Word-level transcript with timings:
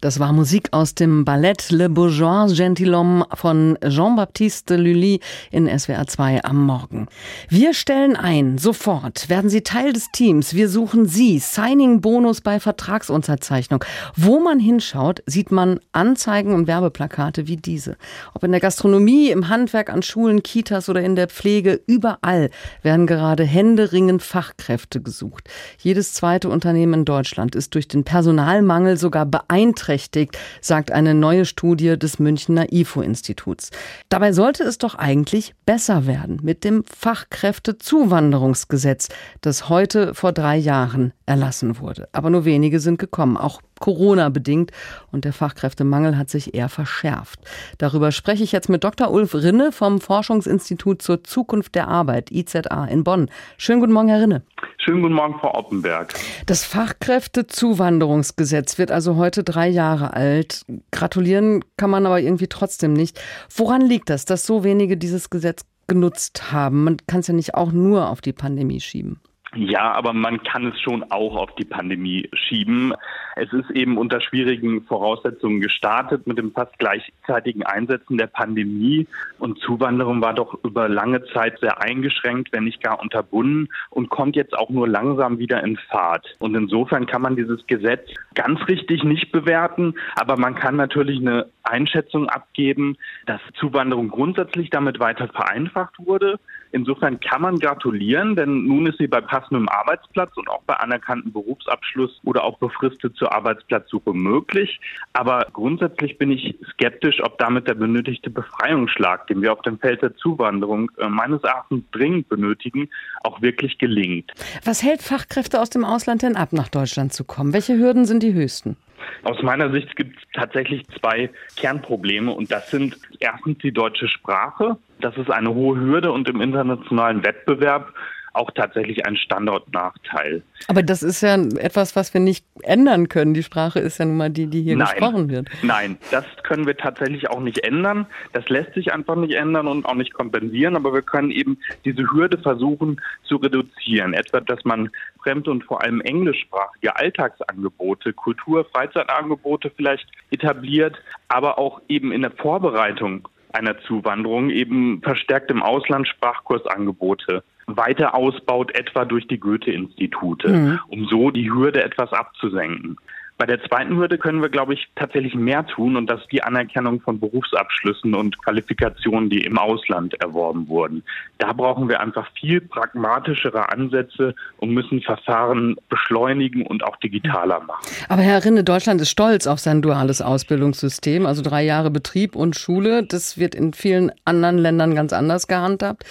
Das 0.00 0.18
war 0.18 0.32
Musik 0.32 0.68
aus 0.72 0.94
dem 0.94 1.24
Ballett 1.24 1.70
Le 1.70 1.88
Bourgeois 1.88 2.52
Gentilhomme 2.54 3.26
von 3.34 3.78
Jean-Baptiste 3.86 4.76
Lully 4.76 5.20
in 5.50 5.66
SWR 5.66 6.06
2 6.06 6.44
am 6.44 6.64
Morgen. 6.64 7.06
Wir 7.48 7.74
stellen 7.74 8.16
ein, 8.16 8.58
sofort. 8.58 9.28
Werden 9.28 9.50
Sie 9.50 9.62
Teil 9.62 9.92
des 9.92 10.10
Teams. 10.12 10.54
Wir 10.54 10.68
suchen 10.68 11.06
Sie. 11.06 11.38
Signing-Bonus 11.38 12.40
bei 12.40 12.60
Vertragsunterzeichnung. 12.60 13.84
Wo 14.16 14.40
man 14.40 14.58
hinschaut, 14.58 15.22
sieht 15.26 15.50
man 15.50 15.80
Anzeigen 15.92 16.54
und 16.54 16.66
Werbeplakate 16.66 17.46
wie 17.46 17.56
diese. 17.56 17.96
Ob 18.34 18.44
in 18.44 18.52
der 18.52 18.60
Gastronomie, 18.60 19.30
im 19.30 19.48
Handwerk, 19.48 19.90
an 19.90 20.02
Schulen, 20.02 20.42
Kitas 20.42 20.88
oder 20.88 21.02
in 21.02 21.16
der 21.16 21.28
Pflege, 21.28 21.80
überall 21.86 22.50
werden 22.82 23.06
gerade 23.06 23.44
händeringend 23.44 24.22
Fachkräfte 24.22 25.00
gesucht. 25.00 25.48
Jedes 25.78 26.12
zweite 26.12 26.48
Unternehmen 26.48 26.94
in 26.94 27.04
Deutschland 27.04 27.54
ist 27.54 27.74
durch 27.74 27.88
den 27.88 28.04
Personalmangel 28.04 28.96
sogar 28.96 29.26
beeinträchtigt 29.26 29.63
beeinträchtigt, 29.64 30.38
sagt 30.60 30.92
eine 30.92 31.14
neue 31.14 31.46
Studie 31.46 31.98
des 31.98 32.18
Münchner 32.18 32.66
IFO-Instituts. 32.70 33.70
Dabei 34.08 34.32
sollte 34.32 34.64
es 34.64 34.78
doch 34.78 34.94
eigentlich 34.94 35.54
besser 35.64 36.06
werden 36.06 36.40
mit 36.42 36.64
dem 36.64 36.82
Fachkräftezuwanderungsgesetz, 36.84 39.08
das 39.40 39.68
heute 39.68 40.14
vor 40.14 40.32
drei 40.32 40.56
Jahren 40.56 41.12
erlassen 41.26 41.78
wurde. 41.78 42.08
Aber 42.12 42.30
nur 42.30 42.44
wenige 42.44 42.80
sind 42.80 42.98
gekommen, 42.98 43.36
auch 43.36 43.60
Corona 43.84 44.30
bedingt 44.30 44.70
und 45.12 45.26
der 45.26 45.34
Fachkräftemangel 45.34 46.16
hat 46.16 46.30
sich 46.30 46.54
eher 46.54 46.70
verschärft. 46.70 47.38
Darüber 47.76 48.12
spreche 48.12 48.42
ich 48.42 48.50
jetzt 48.50 48.70
mit 48.70 48.82
Dr. 48.82 49.10
Ulf 49.10 49.34
Rinne 49.34 49.72
vom 49.72 50.00
Forschungsinstitut 50.00 51.02
zur 51.02 51.22
Zukunft 51.22 51.74
der 51.74 51.88
Arbeit, 51.88 52.30
IZA 52.30 52.86
in 52.86 53.04
Bonn. 53.04 53.28
Schönen 53.58 53.80
guten 53.80 53.92
Morgen, 53.92 54.08
Herr 54.08 54.22
Rinne. 54.22 54.42
Schönen 54.78 55.02
guten 55.02 55.12
Morgen, 55.12 55.38
Frau 55.38 55.54
Oppenberg. 55.54 56.14
Das 56.46 56.64
Fachkräftezuwanderungsgesetz 56.64 58.78
wird 58.78 58.90
also 58.90 59.16
heute 59.16 59.44
drei 59.44 59.68
Jahre 59.68 60.14
alt. 60.14 60.64
Gratulieren 60.90 61.62
kann 61.76 61.90
man 61.90 62.06
aber 62.06 62.20
irgendwie 62.20 62.48
trotzdem 62.48 62.94
nicht. 62.94 63.20
Woran 63.54 63.82
liegt 63.82 64.08
das, 64.08 64.24
dass 64.24 64.46
so 64.46 64.64
wenige 64.64 64.96
dieses 64.96 65.28
Gesetz 65.28 65.66
genutzt 65.88 66.52
haben? 66.52 66.84
Man 66.84 66.96
kann 67.06 67.20
es 67.20 67.26
ja 67.26 67.34
nicht 67.34 67.54
auch 67.54 67.70
nur 67.70 68.08
auf 68.08 68.22
die 68.22 68.32
Pandemie 68.32 68.80
schieben. 68.80 69.20
Ja, 69.56 69.92
aber 69.92 70.12
man 70.12 70.42
kann 70.42 70.66
es 70.66 70.80
schon 70.80 71.04
auch 71.10 71.36
auf 71.36 71.54
die 71.56 71.64
Pandemie 71.64 72.28
schieben. 72.32 72.94
Es 73.36 73.52
ist 73.52 73.70
eben 73.70 73.98
unter 73.98 74.20
schwierigen 74.20 74.82
Voraussetzungen 74.84 75.60
gestartet 75.60 76.26
mit 76.26 76.38
dem 76.38 76.52
fast 76.52 76.78
gleichzeitigen 76.78 77.64
Einsetzen 77.64 78.18
der 78.18 78.26
Pandemie 78.26 79.06
und 79.38 79.58
Zuwanderung 79.60 80.20
war 80.20 80.34
doch 80.34 80.58
über 80.64 80.88
lange 80.88 81.24
Zeit 81.32 81.58
sehr 81.60 81.82
eingeschränkt, 81.82 82.52
wenn 82.52 82.64
nicht 82.64 82.82
gar 82.82 83.00
unterbunden 83.00 83.68
und 83.90 84.08
kommt 84.08 84.36
jetzt 84.36 84.56
auch 84.56 84.70
nur 84.70 84.88
langsam 84.88 85.38
wieder 85.38 85.62
in 85.62 85.76
Fahrt. 85.76 86.34
Und 86.38 86.54
insofern 86.54 87.06
kann 87.06 87.22
man 87.22 87.36
dieses 87.36 87.66
Gesetz 87.66 88.08
ganz 88.34 88.60
richtig 88.68 89.04
nicht 89.04 89.32
bewerten, 89.32 89.94
aber 90.16 90.36
man 90.36 90.54
kann 90.54 90.76
natürlich 90.76 91.20
eine 91.20 91.46
Einschätzung 91.62 92.28
abgeben, 92.28 92.96
dass 93.26 93.40
Zuwanderung 93.58 94.08
grundsätzlich 94.08 94.70
damit 94.70 95.00
weiter 95.00 95.28
vereinfacht 95.28 95.94
wurde. 95.98 96.38
Insofern 96.74 97.20
kann 97.20 97.40
man 97.40 97.60
gratulieren, 97.60 98.34
denn 98.34 98.64
nun 98.64 98.86
ist 98.86 98.98
sie 98.98 99.06
bei 99.06 99.20
passendem 99.20 99.68
Arbeitsplatz 99.68 100.36
und 100.36 100.50
auch 100.50 100.62
bei 100.66 100.74
anerkannten 100.74 101.32
Berufsabschluss 101.32 102.20
oder 102.24 102.42
auch 102.42 102.58
befristet 102.58 103.14
zur 103.14 103.32
Arbeitsplatzsuche 103.32 104.12
möglich. 104.12 104.80
Aber 105.12 105.46
grundsätzlich 105.52 106.18
bin 106.18 106.32
ich 106.32 106.58
skeptisch, 106.72 107.22
ob 107.22 107.38
damit 107.38 107.68
der 107.68 107.74
benötigte 107.74 108.28
Befreiungsschlag, 108.28 109.28
den 109.28 109.40
wir 109.40 109.52
auf 109.52 109.62
dem 109.62 109.78
Feld 109.78 110.02
der 110.02 110.16
Zuwanderung 110.16 110.90
äh, 110.98 111.08
meines 111.08 111.44
Erachtens 111.44 111.84
dringend 111.92 112.28
benötigen, 112.28 112.90
auch 113.22 113.40
wirklich 113.40 113.78
gelingt. 113.78 114.32
Was 114.64 114.82
hält 114.82 115.00
Fachkräfte 115.00 115.60
aus 115.60 115.70
dem 115.70 115.84
Ausland 115.84 116.22
denn 116.22 116.34
ab, 116.34 116.52
nach 116.52 116.68
Deutschland 116.68 117.12
zu 117.12 117.22
kommen? 117.22 117.52
Welche 117.52 117.78
Hürden 117.78 118.04
sind 118.04 118.24
die 118.24 118.34
höchsten? 118.34 118.76
Aus 119.22 119.42
meiner 119.42 119.70
Sicht 119.70 119.96
gibt 119.96 120.18
es 120.18 120.22
tatsächlich 120.32 120.86
zwei 121.00 121.30
Kernprobleme 121.56 122.32
und 122.32 122.50
das 122.50 122.70
sind 122.70 122.96
erstens 123.20 123.58
die 123.58 123.72
deutsche 123.72 124.08
Sprache. 124.08 124.76
Das 125.00 125.16
ist 125.16 125.30
eine 125.30 125.54
hohe 125.54 125.78
Hürde 125.78 126.12
und 126.12 126.28
im 126.28 126.40
internationalen 126.40 127.24
Wettbewerb 127.24 127.92
auch 128.34 128.50
tatsächlich 128.50 129.06
ein 129.06 129.16
Standortnachteil. 129.16 130.42
Aber 130.68 130.82
das 130.82 131.02
ist 131.02 131.22
ja 131.22 131.34
etwas, 131.34 131.96
was 131.96 132.12
wir 132.12 132.20
nicht 132.20 132.44
ändern 132.62 133.08
können. 133.08 133.34
Die 133.34 133.42
Sprache 133.42 133.80
ist 133.80 133.98
ja 133.98 134.04
nun 134.04 134.16
mal 134.16 134.30
die, 134.30 134.46
die 134.46 134.62
hier 134.62 134.76
Nein. 134.76 134.88
gesprochen 134.88 135.30
wird. 135.30 135.48
Nein, 135.62 135.98
das 136.10 136.24
können 136.42 136.66
wir 136.66 136.76
tatsächlich 136.76 137.30
auch 137.30 137.40
nicht 137.40 137.64
ändern. 137.64 138.06
Das 138.32 138.48
lässt 138.48 138.74
sich 138.74 138.92
einfach 138.92 139.16
nicht 139.16 139.34
ändern 139.34 139.68
und 139.68 139.86
auch 139.86 139.94
nicht 139.94 140.12
kompensieren. 140.14 140.76
Aber 140.76 140.92
wir 140.92 141.02
können 141.02 141.30
eben 141.30 141.58
diese 141.84 142.02
Hürde 142.12 142.38
versuchen 142.38 143.00
zu 143.24 143.36
reduzieren. 143.36 144.14
Etwa, 144.14 144.40
dass 144.40 144.64
man 144.64 144.90
fremd- 145.22 145.48
und 145.48 145.64
vor 145.64 145.82
allem 145.82 146.00
englischsprachige 146.00 146.96
Alltagsangebote, 146.96 148.12
Kultur-, 148.12 148.66
Freizeitangebote 148.66 149.70
vielleicht 149.74 150.06
etabliert, 150.30 150.96
aber 151.28 151.58
auch 151.58 151.80
eben 151.88 152.12
in 152.12 152.22
der 152.22 152.32
Vorbereitung 152.32 153.28
einer 153.52 153.78
Zuwanderung 153.82 154.50
eben 154.50 155.00
verstärkt 155.02 155.50
im 155.50 155.62
Ausland 155.62 156.08
Sprachkursangebote 156.08 157.44
weiter 157.66 158.14
ausbaut, 158.14 158.74
etwa 158.74 159.04
durch 159.04 159.26
die 159.26 159.38
Goethe-Institute, 159.38 160.48
mhm. 160.48 160.80
um 160.88 161.06
so 161.06 161.30
die 161.30 161.50
Hürde 161.50 161.82
etwas 161.82 162.12
abzusenken. 162.12 162.96
Bei 163.36 163.46
der 163.46 163.60
zweiten 163.64 163.96
Hürde 163.96 164.16
können 164.16 164.42
wir, 164.42 164.48
glaube 164.48 164.74
ich, 164.74 164.88
tatsächlich 164.94 165.34
mehr 165.34 165.66
tun 165.66 165.96
und 165.96 166.08
das 166.08 166.20
ist 166.20 166.30
die 166.30 166.44
Anerkennung 166.44 167.00
von 167.00 167.18
Berufsabschlüssen 167.18 168.14
und 168.14 168.38
Qualifikationen, 168.44 169.28
die 169.28 169.44
im 169.44 169.58
Ausland 169.58 170.14
erworben 170.22 170.68
wurden. 170.68 171.02
Da 171.38 171.52
brauchen 171.52 171.88
wir 171.88 172.00
einfach 172.00 172.28
viel 172.38 172.60
pragmatischere 172.60 173.72
Ansätze 173.72 174.36
und 174.58 174.70
müssen 174.70 175.02
Verfahren 175.02 175.74
beschleunigen 175.88 176.64
und 176.64 176.84
auch 176.84 176.96
digitaler 176.98 177.58
machen. 177.60 177.84
Aber 178.08 178.22
Herr 178.22 178.44
Rinne, 178.44 178.62
Deutschland 178.62 179.00
ist 179.00 179.10
stolz 179.10 179.48
auf 179.48 179.58
sein 179.58 179.82
duales 179.82 180.22
Ausbildungssystem, 180.22 181.26
also 181.26 181.42
drei 181.42 181.64
Jahre 181.64 181.90
Betrieb 181.90 182.36
und 182.36 182.54
Schule. 182.54 183.02
Das 183.02 183.36
wird 183.36 183.56
in 183.56 183.72
vielen 183.72 184.12
anderen 184.24 184.58
Ländern 184.58 184.94
ganz 184.94 185.12
anders 185.12 185.48
gehandhabt. 185.48 186.04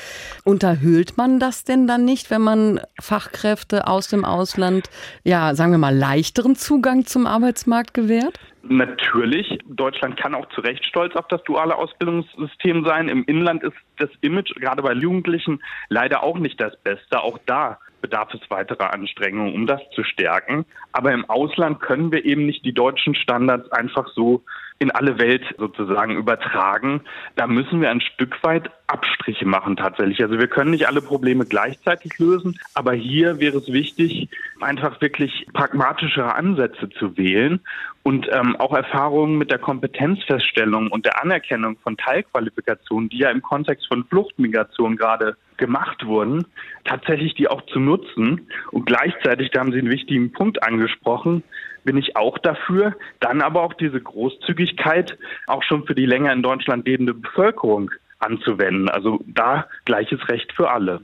Unterhöhlt 0.43 1.15
man 1.15 1.39
das 1.39 1.63
denn 1.63 1.87
dann 1.87 2.03
nicht, 2.03 2.29
wenn 2.29 2.41
man 2.41 2.81
Fachkräfte 2.99 3.87
aus 3.87 4.09
dem 4.09 4.25
Ausland, 4.25 4.89
ja, 5.23 5.55
sagen 5.55 5.71
wir 5.71 5.77
mal, 5.77 5.95
leichteren 5.95 6.57
Zugang 6.57 7.05
zum 7.13 7.27
Arbeitsmarkt 7.27 7.93
gewährt? 7.93 8.39
Natürlich. 8.63 9.59
Deutschland 9.65 10.17
kann 10.17 10.33
auch 10.35 10.47
zu 10.49 10.61
Recht 10.61 10.83
stolz 10.85 11.15
auf 11.15 11.27
das 11.27 11.43
duale 11.43 11.75
Ausbildungssystem 11.75 12.85
sein. 12.85 13.07
Im 13.07 13.23
Inland 13.25 13.63
ist 13.63 13.75
das 13.97 14.09
Image 14.21 14.53
gerade 14.55 14.81
bei 14.81 14.93
Jugendlichen 14.93 15.61
leider 15.89 16.23
auch 16.23 16.39
nicht 16.39 16.59
das 16.59 16.75
Beste. 16.77 17.21
Auch 17.21 17.37
da 17.45 17.79
bedarf 18.01 18.33
es 18.33 18.41
weiterer 18.49 18.93
Anstrengungen, 18.93 19.53
um 19.53 19.67
das 19.67 19.81
zu 19.93 20.03
stärken. 20.03 20.65
Aber 20.91 21.11
im 21.11 21.29
Ausland 21.29 21.79
können 21.81 22.11
wir 22.11 22.25
eben 22.25 22.45
nicht 22.45 22.65
die 22.65 22.73
deutschen 22.73 23.15
Standards 23.15 23.71
einfach 23.71 24.07
so 24.15 24.43
in 24.83 24.91
alle 24.91 25.17
Welt 25.17 25.43
sozusagen 25.57 26.15
übertragen. 26.15 27.01
Da 27.35 27.47
müssen 27.47 27.81
wir 27.81 27.89
ein 27.89 28.01
Stück 28.01 28.43
weit 28.43 28.69
Abstriche 28.87 29.45
machen 29.45 29.75
tatsächlich. 29.75 30.21
Also 30.21 30.37
wir 30.37 30.47
können 30.47 30.71
nicht 30.71 30.87
alle 30.87 31.01
Probleme 31.01 31.45
gleichzeitig 31.45 32.19
lösen, 32.19 32.59
aber 32.75 32.93
hier 32.93 33.39
wäre 33.39 33.57
es 33.57 33.71
wichtig, 33.71 34.29
einfach 34.61 35.01
wirklich 35.01 35.47
pragmatischere 35.53 36.35
Ansätze 36.35 36.89
zu 36.99 37.17
wählen 37.17 37.61
und 38.03 38.27
ähm, 38.31 38.55
auch 38.57 38.73
Erfahrungen 38.73 39.37
mit 39.37 39.49
der 39.49 39.59
Kompetenzfeststellung 39.59 40.91
und 40.91 41.05
der 41.05 41.21
Anerkennung 41.21 41.77
von 41.81 41.97
Teilqualifikationen, 41.97 43.09
die 43.09 43.19
ja 43.19 43.29
im 43.29 43.41
Kontext 43.41 43.87
von 43.87 44.03
Fluchtmigration 44.05 44.97
gerade 44.97 45.37
gemacht 45.57 46.05
wurden, 46.05 46.45
tatsächlich 46.83 47.33
die 47.35 47.47
auch 47.47 47.65
zu 47.67 47.79
nutzen. 47.79 48.47
Und 48.71 48.85
gleichzeitig, 48.85 49.51
da 49.51 49.61
haben 49.61 49.71
Sie 49.71 49.79
einen 49.79 49.89
wichtigen 49.89 50.31
Punkt 50.31 50.61
angesprochen, 50.63 51.43
bin 51.83 51.97
ich 51.97 52.15
auch 52.15 52.37
dafür, 52.37 52.95
dann 53.19 53.41
aber 53.41 53.61
auch 53.61 53.73
diese 53.73 53.99
Großzügigkeit 53.99 55.17
auch 55.47 55.63
schon 55.63 55.85
für 55.85 55.95
die 55.95 56.05
länger 56.05 56.33
in 56.33 56.43
Deutschland 56.43 56.87
lebende 56.87 57.13
Bevölkerung 57.13 57.91
anzuwenden. 58.19 58.89
Also 58.89 59.19
da 59.27 59.67
gleiches 59.85 60.27
Recht 60.29 60.51
für 60.53 60.69
alle. 60.71 61.01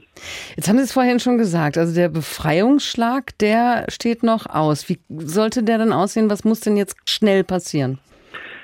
Jetzt 0.56 0.68
haben 0.68 0.78
Sie 0.78 0.84
es 0.84 0.92
vorhin 0.92 1.20
schon 1.20 1.38
gesagt, 1.38 1.78
also 1.78 1.94
der 1.94 2.08
Befreiungsschlag, 2.08 3.36
der 3.38 3.84
steht 3.88 4.22
noch 4.22 4.46
aus. 4.46 4.88
Wie 4.88 4.98
sollte 5.08 5.62
der 5.62 5.78
dann 5.78 5.92
aussehen? 5.92 6.30
Was 6.30 6.44
muss 6.44 6.60
denn 6.60 6.76
jetzt 6.76 6.96
schnell 7.08 7.44
passieren? 7.44 7.98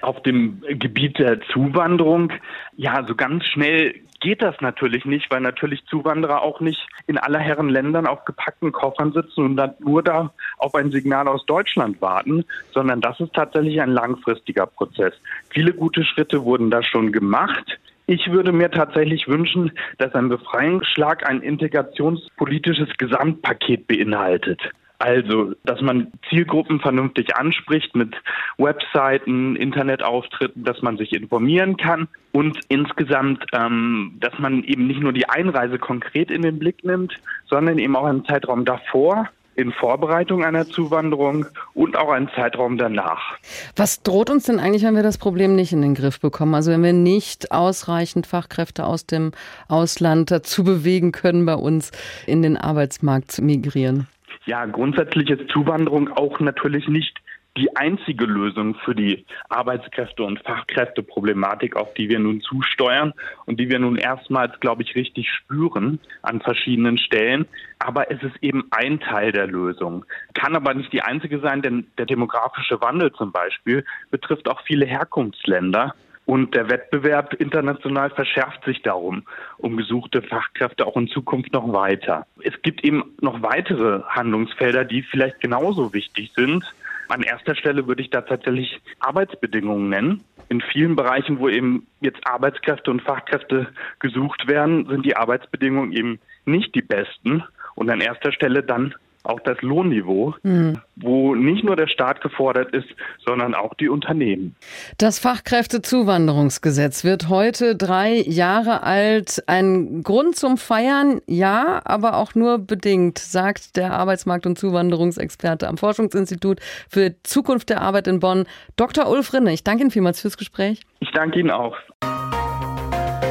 Auf 0.02 0.22
dem 0.22 0.62
Gebiet 0.68 1.18
der 1.18 1.40
Zuwanderung, 1.52 2.32
ja, 2.76 3.04
so 3.06 3.14
ganz 3.14 3.44
schnell 3.44 3.94
geht 4.20 4.42
das 4.42 4.54
natürlich 4.60 5.04
nicht, 5.04 5.30
weil 5.30 5.40
natürlich 5.40 5.84
Zuwanderer 5.86 6.42
auch 6.42 6.60
nicht 6.60 6.86
in 7.06 7.18
aller 7.18 7.38
Herren 7.38 7.68
Ländern 7.68 8.06
auf 8.06 8.24
gepackten 8.24 8.72
Koffern 8.72 9.12
sitzen 9.12 9.44
und 9.44 9.56
dann 9.56 9.74
nur 9.80 10.02
da 10.02 10.32
auf 10.58 10.74
ein 10.74 10.90
Signal 10.90 11.28
aus 11.28 11.44
Deutschland 11.46 12.00
warten, 12.00 12.44
sondern 12.72 13.00
das 13.00 13.18
ist 13.20 13.32
tatsächlich 13.34 13.80
ein 13.80 13.90
langfristiger 13.90 14.66
Prozess. 14.66 15.14
Viele 15.50 15.72
gute 15.72 16.04
Schritte 16.04 16.44
wurden 16.44 16.70
da 16.70 16.82
schon 16.82 17.12
gemacht. 17.12 17.78
Ich 18.06 18.30
würde 18.30 18.52
mir 18.52 18.70
tatsächlich 18.70 19.26
wünschen, 19.26 19.72
dass 19.98 20.14
ein 20.14 20.28
Befreiungsschlag 20.28 21.28
ein 21.28 21.42
integrationspolitisches 21.42 22.88
Gesamtpaket 22.98 23.88
beinhaltet. 23.88 24.60
Also, 24.98 25.54
dass 25.64 25.80
man 25.82 26.12
Zielgruppen 26.28 26.80
vernünftig 26.80 27.36
anspricht 27.36 27.94
mit 27.94 28.14
Webseiten, 28.56 29.56
Internetauftritten, 29.56 30.64
dass 30.64 30.80
man 30.80 30.96
sich 30.96 31.12
informieren 31.12 31.76
kann 31.76 32.08
und 32.32 32.58
insgesamt, 32.68 33.44
ähm, 33.52 34.16
dass 34.20 34.38
man 34.38 34.64
eben 34.64 34.86
nicht 34.86 35.00
nur 35.00 35.12
die 35.12 35.28
Einreise 35.28 35.78
konkret 35.78 36.30
in 36.30 36.42
den 36.42 36.58
Blick 36.58 36.82
nimmt, 36.84 37.14
sondern 37.48 37.78
eben 37.78 37.94
auch 37.94 38.04
einen 38.04 38.24
Zeitraum 38.24 38.64
davor 38.64 39.28
in 39.56 39.72
Vorbereitung 39.72 40.44
einer 40.44 40.66
Zuwanderung 40.66 41.46
und 41.74 41.96
auch 41.96 42.10
einen 42.10 42.28
Zeitraum 42.36 42.76
danach. 42.76 43.36
Was 43.74 44.02
droht 44.02 44.30
uns 44.30 44.44
denn 44.44 44.60
eigentlich, 44.60 44.84
wenn 44.84 44.94
wir 44.94 45.02
das 45.02 45.18
Problem 45.18 45.56
nicht 45.56 45.72
in 45.72 45.82
den 45.82 45.94
Griff 45.94 46.20
bekommen? 46.20 46.54
Also 46.54 46.70
wenn 46.70 46.82
wir 46.82 46.92
nicht 46.92 47.52
ausreichend 47.52 48.26
Fachkräfte 48.26 48.84
aus 48.84 49.06
dem 49.06 49.32
Ausland 49.68 50.30
dazu 50.30 50.62
bewegen 50.62 51.10
können, 51.10 51.46
bei 51.46 51.54
uns 51.54 51.90
in 52.26 52.42
den 52.42 52.56
Arbeitsmarkt 52.56 53.32
zu 53.32 53.42
migrieren? 53.42 54.06
Ja, 54.46 54.64
grundsätzlich 54.64 55.28
ist 55.28 55.50
Zuwanderung 55.50 56.08
auch 56.08 56.38
natürlich 56.38 56.86
nicht 56.88 57.20
die 57.56 57.74
einzige 57.74 58.26
Lösung 58.26 58.74
für 58.84 58.94
die 58.94 59.24
Arbeitskräfte- 59.48 60.22
und 60.22 60.40
Fachkräfteproblematik, 60.40 61.74
auf 61.74 61.92
die 61.94 62.08
wir 62.08 62.18
nun 62.18 62.40
zusteuern 62.42 63.12
und 63.46 63.58
die 63.58 63.68
wir 63.68 63.78
nun 63.78 63.96
erstmals, 63.96 64.60
glaube 64.60 64.82
ich, 64.82 64.94
richtig 64.94 65.30
spüren 65.30 65.98
an 66.22 66.40
verschiedenen 66.40 66.98
Stellen. 66.98 67.46
Aber 67.78 68.10
es 68.10 68.22
ist 68.22 68.36
eben 68.42 68.64
ein 68.70 69.00
Teil 69.00 69.32
der 69.32 69.46
Lösung. 69.46 70.04
Kann 70.34 70.54
aber 70.54 70.74
nicht 70.74 70.92
die 70.92 71.02
einzige 71.02 71.40
sein, 71.40 71.62
denn 71.62 71.86
der 71.98 72.06
demografische 72.06 72.80
Wandel 72.80 73.12
zum 73.12 73.32
Beispiel 73.32 73.84
betrifft 74.10 74.48
auch 74.48 74.60
viele 74.66 74.86
Herkunftsländer. 74.86 75.94
Und 76.26 76.56
der 76.56 76.68
Wettbewerb 76.68 77.34
international 77.34 78.10
verschärft 78.10 78.64
sich 78.64 78.82
darum, 78.82 79.22
um 79.58 79.76
gesuchte 79.76 80.22
Fachkräfte 80.22 80.84
auch 80.84 80.96
in 80.96 81.06
Zukunft 81.06 81.52
noch 81.52 81.72
weiter. 81.72 82.26
Es 82.42 82.60
gibt 82.62 82.84
eben 82.84 83.14
noch 83.20 83.42
weitere 83.42 84.02
Handlungsfelder, 84.08 84.84
die 84.84 85.02
vielleicht 85.02 85.40
genauso 85.40 85.94
wichtig 85.94 86.32
sind. 86.34 86.64
An 87.08 87.22
erster 87.22 87.54
Stelle 87.54 87.86
würde 87.86 88.02
ich 88.02 88.10
da 88.10 88.22
tatsächlich 88.22 88.80
Arbeitsbedingungen 88.98 89.88
nennen. 89.88 90.24
In 90.48 90.60
vielen 90.60 90.96
Bereichen, 90.96 91.38
wo 91.38 91.48
eben 91.48 91.86
jetzt 92.00 92.26
Arbeitskräfte 92.26 92.90
und 92.90 93.02
Fachkräfte 93.02 93.68
gesucht 94.00 94.48
werden, 94.48 94.86
sind 94.88 95.06
die 95.06 95.16
Arbeitsbedingungen 95.16 95.92
eben 95.92 96.18
nicht 96.44 96.74
die 96.74 96.82
besten. 96.82 97.44
Und 97.76 97.88
an 97.88 98.00
erster 98.00 98.32
Stelle 98.32 98.64
dann 98.64 98.96
auch 99.26 99.40
das 99.40 99.60
Lohnniveau, 99.62 100.34
mhm. 100.42 100.78
wo 100.96 101.34
nicht 101.34 101.64
nur 101.64 101.76
der 101.76 101.88
Staat 101.88 102.20
gefordert 102.20 102.72
ist, 102.74 102.88
sondern 103.24 103.54
auch 103.54 103.74
die 103.74 103.88
Unternehmen. 103.88 104.56
Das 104.98 105.18
Fachkräftezuwanderungsgesetz 105.18 107.04
wird 107.04 107.28
heute 107.28 107.76
drei 107.76 108.14
Jahre 108.14 108.82
alt. 108.82 109.42
Ein 109.46 110.02
Grund 110.02 110.36
zum 110.36 110.56
Feiern, 110.56 111.20
ja, 111.26 111.80
aber 111.84 112.16
auch 112.16 112.34
nur 112.34 112.58
bedingt, 112.58 113.18
sagt 113.18 113.76
der 113.76 113.92
Arbeitsmarkt- 113.92 114.46
und 114.46 114.58
Zuwanderungsexperte 114.58 115.68
am 115.68 115.76
Forschungsinstitut 115.76 116.60
für 116.88 117.14
Zukunft 117.22 117.70
der 117.70 117.82
Arbeit 117.82 118.06
in 118.06 118.20
Bonn, 118.20 118.46
Dr. 118.76 119.08
Ulf 119.08 119.32
Rinne. 119.32 119.52
Ich 119.52 119.64
danke 119.64 119.82
Ihnen 119.82 119.90
vielmals 119.90 120.20
fürs 120.20 120.36
Gespräch. 120.36 120.82
Ich 121.00 121.10
danke 121.12 121.40
Ihnen 121.40 121.50
auch. 121.50 121.76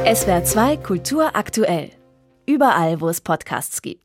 SWR 0.05 0.43
2 0.43 0.77
Kultur 0.77 1.31
aktuell. 1.33 1.89
Überall, 2.45 3.01
wo 3.01 3.09
es 3.09 3.21
Podcasts 3.21 3.81
gibt. 3.81 4.01